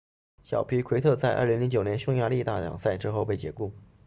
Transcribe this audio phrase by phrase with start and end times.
[0.43, 3.71] 小皮奎特在2009年匈牙利大奖赛之后被解雇